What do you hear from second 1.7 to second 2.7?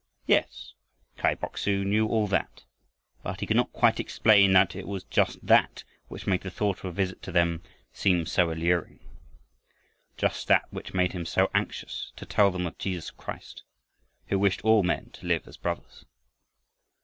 knew all that,